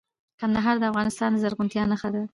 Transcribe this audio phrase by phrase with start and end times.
[0.39, 2.21] کندهار د افغانستان د زرغونتیا نښه ده.